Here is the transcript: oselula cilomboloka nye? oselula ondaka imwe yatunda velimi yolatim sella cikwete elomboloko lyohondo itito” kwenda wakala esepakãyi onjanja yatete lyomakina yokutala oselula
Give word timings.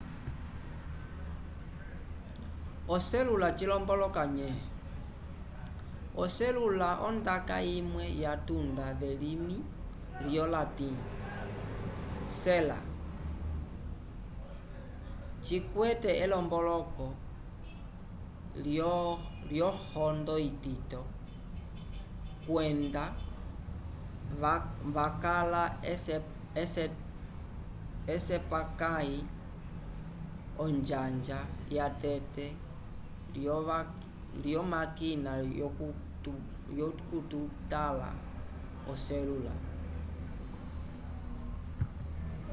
oselula 2.95 3.47
cilomboloka 3.59 4.23
nye? 4.35 4.49
oselula 6.23 6.87
ondaka 7.07 7.55
imwe 7.77 8.05
yatunda 8.23 8.85
velimi 9.01 9.57
yolatim 10.35 10.95
sella 12.41 12.77
cikwete 15.45 16.11
elomboloko 16.23 17.05
lyohondo 19.53 20.35
itito” 20.49 21.01
kwenda 22.45 23.03
wakala 24.97 25.61
esepakãyi 28.15 29.19
onjanja 30.65 31.39
yatete 31.77 32.45
lyomakina 34.45 35.31
yokutala 36.73 38.09
oselula 38.91 39.53